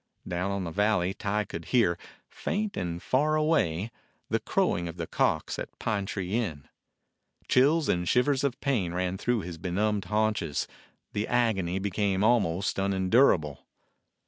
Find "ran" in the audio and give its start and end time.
8.95-9.19